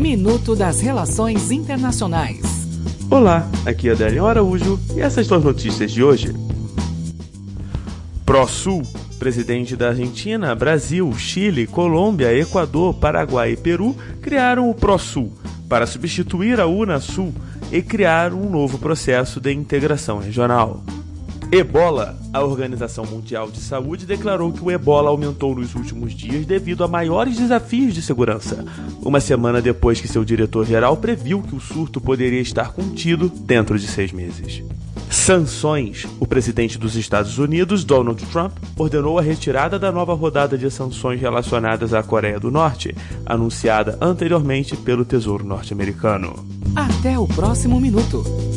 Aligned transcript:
Minuto 0.00 0.56
das 0.56 0.80
Relações 0.80 1.50
Internacionais. 1.50 2.40
Olá, 3.10 3.46
aqui 3.66 3.90
é 3.90 3.92
Adélio 3.92 4.24
Araújo 4.24 4.80
e 4.96 5.00
essas 5.02 5.26
são 5.26 5.36
as 5.36 5.44
notícias 5.44 5.92
de 5.92 6.02
hoje. 6.02 6.34
ProSul, 8.24 8.82
presidente 9.18 9.76
da 9.76 9.88
Argentina, 9.88 10.54
Brasil, 10.54 11.12
Chile, 11.18 11.66
Colômbia, 11.66 12.34
Equador, 12.34 12.94
Paraguai 12.94 13.52
e 13.52 13.56
Peru 13.58 13.94
criaram 14.22 14.70
o 14.70 14.74
ProSul 14.74 15.30
para 15.68 15.86
substituir 15.86 16.58
a 16.60 16.66
Unasul 16.66 17.34
e 17.70 17.82
criar 17.82 18.32
um 18.32 18.48
novo 18.48 18.78
processo 18.78 19.38
de 19.38 19.52
integração 19.52 20.18
regional. 20.18 20.82
Ebola. 21.52 22.16
A 22.32 22.44
Organização 22.44 23.04
Mundial 23.04 23.50
de 23.50 23.58
Saúde 23.58 24.06
declarou 24.06 24.52
que 24.52 24.62
o 24.62 24.70
ebola 24.70 25.10
aumentou 25.10 25.52
nos 25.52 25.74
últimos 25.74 26.12
dias 26.12 26.46
devido 26.46 26.84
a 26.84 26.88
maiores 26.88 27.36
desafios 27.38 27.92
de 27.92 28.00
segurança, 28.00 28.64
uma 29.02 29.18
semana 29.18 29.60
depois 29.60 30.00
que 30.00 30.06
seu 30.06 30.24
diretor-geral 30.24 30.96
previu 30.96 31.42
que 31.42 31.56
o 31.56 31.60
surto 31.60 32.00
poderia 32.00 32.40
estar 32.40 32.72
contido 32.72 33.28
dentro 33.28 33.76
de 33.76 33.88
seis 33.88 34.12
meses. 34.12 34.62
Sanções. 35.10 36.06
O 36.20 36.26
presidente 36.26 36.78
dos 36.78 36.94
Estados 36.94 37.36
Unidos, 37.36 37.82
Donald 37.82 38.24
Trump, 38.26 38.52
ordenou 38.76 39.18
a 39.18 39.22
retirada 39.22 39.76
da 39.76 39.90
nova 39.90 40.14
rodada 40.14 40.56
de 40.56 40.70
sanções 40.70 41.20
relacionadas 41.20 41.92
à 41.92 42.00
Coreia 42.00 42.38
do 42.38 42.48
Norte, 42.48 42.94
anunciada 43.26 43.98
anteriormente 44.00 44.76
pelo 44.76 45.04
Tesouro 45.04 45.44
norte-americano. 45.44 46.46
Até 46.76 47.18
o 47.18 47.26
próximo 47.26 47.80
minuto. 47.80 48.22